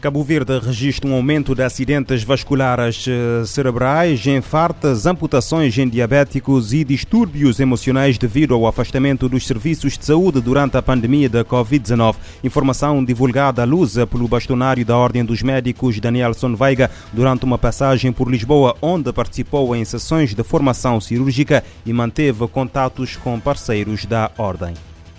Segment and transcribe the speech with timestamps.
[0.00, 6.84] Cabo Verde registra um aumento de acidentes vasculares eh, cerebrais, infartos, amputações em diabéticos e
[6.84, 12.16] distúrbios emocionais devido ao afastamento dos serviços de saúde durante a pandemia da Covid-19.
[12.44, 18.12] Informação divulgada à luz pelo bastonário da Ordem dos Médicos, Danielson Veiga, durante uma passagem
[18.12, 24.30] por Lisboa, onde participou em sessões de formação cirúrgica e manteve contatos com parceiros da
[24.36, 24.74] Ordem.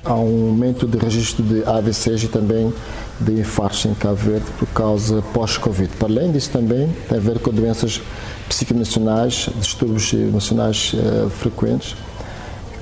[0.07, 2.73] Há um aumento de registro de AVCs e também
[3.19, 5.89] de infartos em Cabo Verde por causa pós-Covid.
[5.97, 8.01] Para além disso também tem a ver com doenças
[8.47, 11.93] psicoemocionais, distúrbios emocionais uh, frequentes,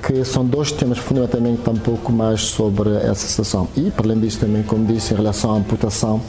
[0.06, 3.66] que são dois temas fundamentalmente um pouco mais sobre essa situação.
[3.76, 6.22] E, para além disso, também, como disse, em relação à amputação,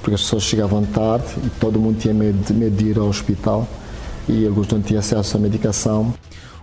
[0.00, 3.66] porque as pessoas chegavam tarde e todo mundo tinha medo de ir ao hospital
[4.28, 6.14] e alguns não tinham acesso à medicação.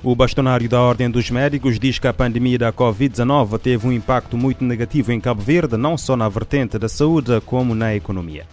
[0.04, 4.36] O bastonário da Ordem dos Médicos diz que a pandemia da Covid-19 teve um impacto
[4.36, 8.48] muito negativo em Cabo Verde, não só na vertente da saúde, como na economia.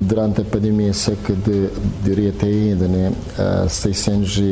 [0.00, 1.70] Durante a pandemia, cerca de,
[2.02, 3.12] diria até ainda, né,
[3.68, 4.42] 600 e,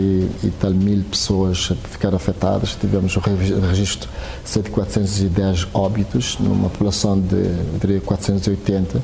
[0.45, 2.77] e tal mil pessoas ficaram afetadas.
[2.81, 4.09] Tivemos o registro
[4.62, 9.03] de 410 óbitos, numa população de, diria, 480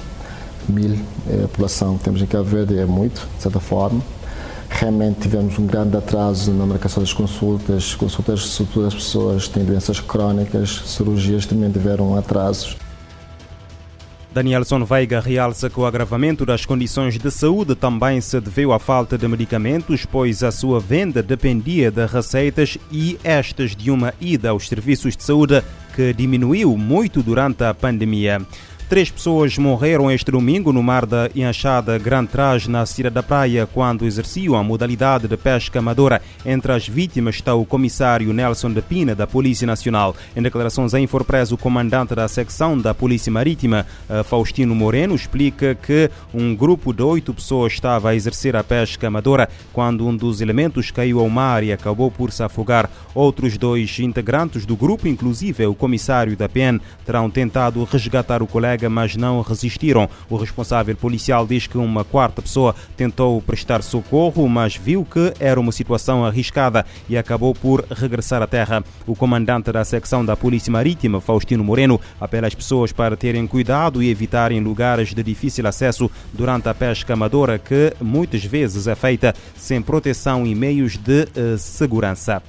[0.69, 0.97] mil.
[1.27, 4.01] A população que temos em Cabo Verde é muito, de certa forma
[4.79, 9.65] realmente tivemos um grande atraso na marcação das consultas, consultas sobretudo as pessoas que têm
[9.65, 12.77] doenças crónicas, cirurgias também tiveram atrasos.
[14.33, 19.19] Danielson Veiga realça que o agravamento das condições de saúde também se deveu à falta
[19.19, 24.69] de medicamentos, pois a sua venda dependia de receitas e estas de uma ida aos
[24.69, 25.61] serviços de saúde
[25.97, 28.41] que diminuiu muito durante a pandemia.
[28.89, 33.69] Três pessoas morreram este domingo no mar da Enxada Grand Trás, na Cira da Praia,
[33.71, 36.23] quando exerciam a modalidade de pesca amadora.
[36.43, 40.17] Entre as vítimas está o comissário Nelson de Pina, da Polícia Nacional.
[40.35, 45.75] Em declarações à Infopress, o comandante da secção da Polícia Marítima, eh, Faustino Moreno, explica
[45.75, 50.41] que um grupo de oito pessoas estava a exercer a pesca amadora quando um dos
[50.41, 52.89] elementos caiu ao mar e acabou por se afogar.
[53.15, 58.78] Outros dois integrantes do grupo, inclusive o comissário da PN, terão tentado resgatar o colega
[58.87, 60.07] mas não resistiram.
[60.29, 65.59] O responsável policial diz que uma quarta pessoa tentou prestar socorro, mas viu que era
[65.59, 68.85] uma situação arriscada e acabou por regressar à terra.
[69.07, 74.03] O comandante da secção da Polícia Marítima, Faustino Moreno, apela às pessoas para terem cuidado
[74.03, 79.35] e evitarem lugares de difícil acesso durante a pesca amadora, que muitas vezes é feita
[79.57, 82.43] sem proteção e meios de uh, segurança.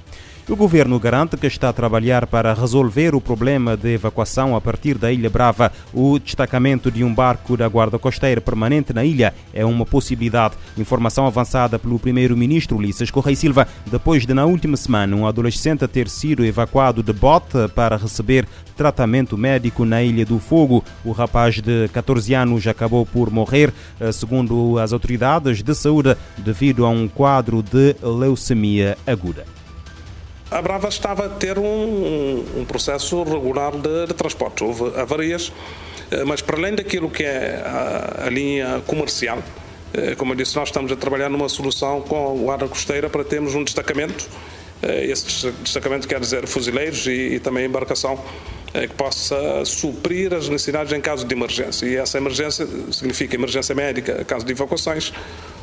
[0.50, 4.98] O governo garante que está a trabalhar para resolver o problema de evacuação a partir
[4.98, 5.70] da Ilha Brava.
[5.94, 10.56] O destacamento de um barco da Guarda Costeira permanente na ilha é uma possibilidade.
[10.76, 16.08] Informação avançada pelo primeiro-ministro Ulisses Correia Silva, depois de, na última semana, um adolescente ter
[16.08, 18.44] sido evacuado de bote para receber
[18.76, 20.82] tratamento médico na Ilha do Fogo.
[21.04, 26.84] O rapaz de 14 anos acabou por morrer, eh, segundo as autoridades de saúde, devido
[26.84, 29.59] a um quadro de leucemia aguda
[30.50, 34.64] a Brava estava a ter um, um processo regular de, de transporte.
[34.64, 35.52] Houve avarias,
[36.10, 39.38] eh, mas para além daquilo que é a, a linha comercial,
[39.94, 43.22] eh, como eu disse, nós estamos a trabalhar numa solução com a Guarda Costeira para
[43.22, 44.28] termos um destacamento.
[44.82, 48.18] Eh, esse destacamento quer dizer fuzileiros e, e também embarcação
[48.72, 51.86] que possa suprir as necessidades em caso de emergência.
[51.86, 55.12] E essa emergência significa emergência médica, caso de evacuações,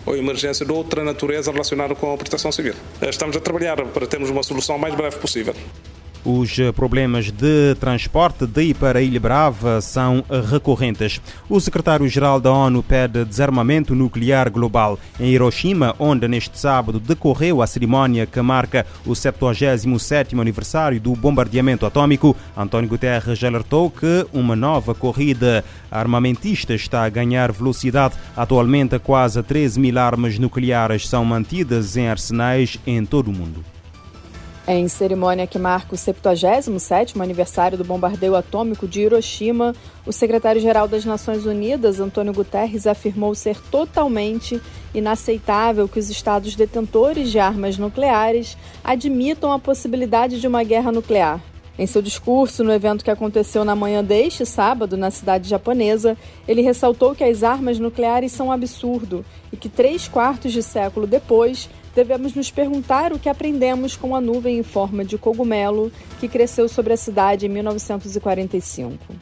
[0.05, 2.73] ou emergência de outra natureza relacionada com a proteção civil.
[3.01, 5.53] Estamos a trabalhar para termos uma solução o mais breve possível.
[6.25, 11.21] Os problemas de transporte de e para Ilha Brava são recorrentes.
[11.49, 14.99] O secretário-geral da ONU pede desarmamento nuclear global.
[15.19, 21.85] Em Hiroshima, onde neste sábado decorreu a cerimónia que marca o 77º aniversário do bombardeamento
[21.85, 28.15] atômico, António Guterres alertou que uma nova corrida armamentista está a ganhar velocidade.
[28.35, 33.76] Atualmente, quase 13 mil armas nucleares são mantidas em arsenais em todo o mundo.
[34.69, 39.73] Em cerimônia que marca o 77º aniversário do bombardeio atômico de Hiroshima,
[40.05, 44.61] o secretário-geral das Nações Unidas, Antônio Guterres, afirmou ser totalmente
[44.93, 51.39] inaceitável que os estados detentores de armas nucleares admitam a possibilidade de uma guerra nuclear.
[51.79, 56.61] Em seu discurso no evento que aconteceu na manhã deste sábado na cidade japonesa, ele
[56.61, 61.69] ressaltou que as armas nucleares são um absurdo e que três quartos de século depois
[61.97, 66.69] devemos nos perguntar o que aprendemos com a nuvem em forma de cogumelo que cresceu
[66.69, 69.15] sobre a cidade em 1945.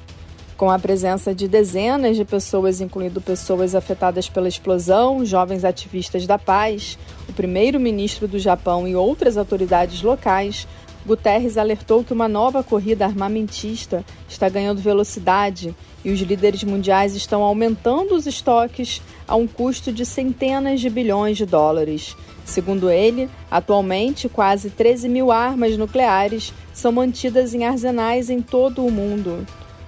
[0.57, 6.38] Com a presença de dezenas de pessoas, incluindo pessoas afetadas pela explosão, jovens ativistas da
[6.38, 6.98] paz,
[7.30, 10.68] o primeiro-ministro do Japão e outras autoridades locais,
[11.05, 17.43] Guterres alertou que uma nova corrida armamentista está ganhando velocidade e os líderes mundiais estão
[17.43, 22.17] aumentando os estoques a um custo de centenas de bilhões de dólares.
[22.43, 28.91] Segundo ele, atualmente quase 13 mil armas nucleares são mantidas em arsenais em todo o
[28.91, 29.45] mundo.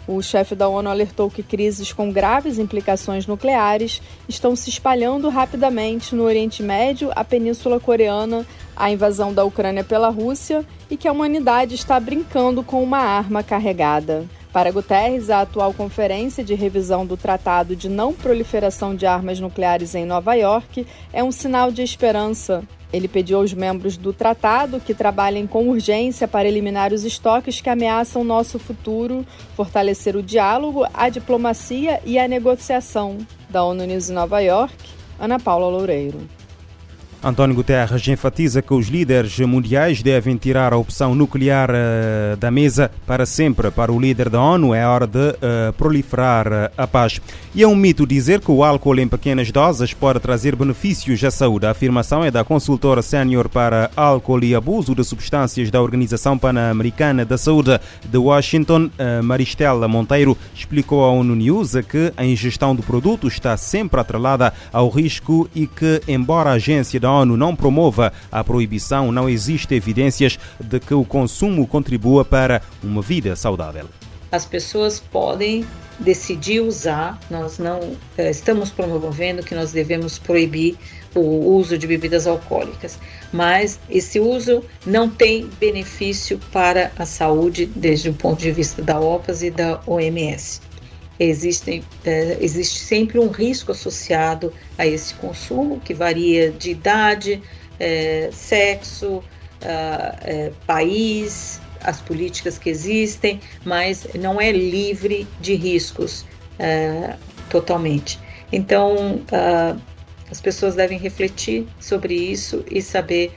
[0.07, 6.15] O chefe da ONU alertou que crises com graves implicações nucleares estão se espalhando rapidamente
[6.15, 11.11] no Oriente Médio, a Península Coreana, a invasão da Ucrânia pela Rússia e que a
[11.11, 14.25] humanidade está brincando com uma arma carregada.
[14.51, 19.93] Para Guterres, a atual conferência de revisão do Tratado de Não Proliferação de Armas Nucleares
[19.93, 22.63] em Nova York é um sinal de esperança.
[22.91, 27.69] Ele pediu aos membros do tratado que trabalhem com urgência para eliminar os estoques que
[27.69, 29.25] ameaçam nosso futuro,
[29.55, 33.17] fortalecer o diálogo, a diplomacia e a negociação.
[33.49, 34.73] Da ONU News em Nova York,
[35.19, 36.36] Ana Paula Loureiro.
[37.27, 42.89] António Guterres enfatiza que os líderes mundiais devem tirar a opção nuclear uh, da mesa
[43.05, 43.69] para sempre.
[43.69, 47.19] Para o líder da ONU, é hora de uh, proliferar uh, a paz.
[47.53, 51.29] E é um mito dizer que o álcool em pequenas doses pode trazer benefícios à
[51.29, 51.65] saúde.
[51.65, 57.25] A afirmação é da consultora sénior para álcool e abuso de substâncias da Organização Pan-Americana
[57.25, 58.89] da Saúde de Washington,
[59.23, 64.87] Maristela Monteiro, explicou à ONU News que a ingestão do produto está sempre atrelada ao
[64.89, 70.37] risco e que, embora a agência da ONU não promova a proibição, não existe evidências
[70.59, 73.85] de que o consumo contribua para uma vida saudável.
[74.31, 75.65] As pessoas podem
[75.99, 80.77] decidir usar, nós não eh, estamos promovendo que nós devemos proibir
[81.15, 82.99] o uso de bebidas alcoólicas,
[83.33, 88.99] mas esse uso não tem benefício para a saúde desde o ponto de vista da
[88.99, 90.61] OPAS e da OMS.
[91.19, 97.41] Existem, é, existe sempre um risco associado a esse consumo, que varia de idade,
[97.79, 99.23] é, sexo,
[99.61, 106.25] é, país, as políticas que existem, mas não é livre de riscos
[107.49, 108.19] totalmente.
[108.51, 109.21] Então,
[110.29, 113.31] as pessoas devem refletir sobre isso e saber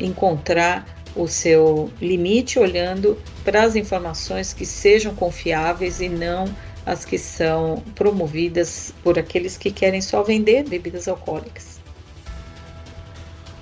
[0.00, 0.84] encontrar
[1.14, 6.46] o seu limite olhando para as informações que sejam confiáveis e não
[6.86, 11.75] as que são promovidas por aqueles que querem só vender bebidas alcoólicas.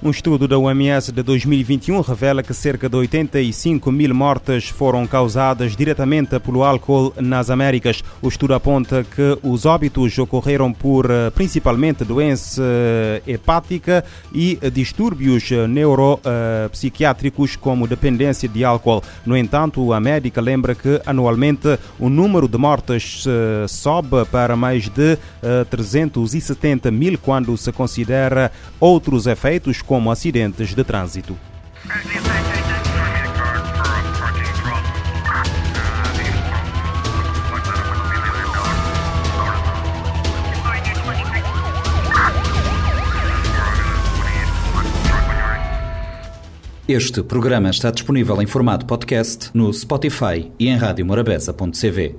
[0.05, 5.75] Um estudo da OMS de 2021 revela que cerca de 85 mil mortes foram causadas
[5.75, 8.05] diretamente pelo álcool nas Américas.
[8.21, 15.51] O estudo aponta que os óbitos ocorreram por eh, principalmente doença eh, hepática e distúrbios
[15.71, 19.03] neuropsiquiátricos como dependência de álcool.
[19.25, 24.87] No entanto, a médica lembra que anualmente o número de mortes eh, sobe para mais
[24.91, 25.17] de
[25.71, 31.37] 370 mil quando se considera outros efeitos como como acidentes de trânsito.
[46.89, 52.13] Este programa está disponível em formato podcast no Spotify e em radiomorabeza.cv.